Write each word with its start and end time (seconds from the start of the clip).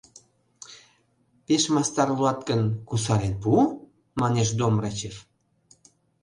«Пеш 1.45 1.63
мастар 1.73 2.07
улат 2.15 2.39
гын, 2.49 2.61
кусарен 2.87 3.35
пу,— 3.41 3.51
манеш 4.21 4.49
Домрачев. 4.57 5.15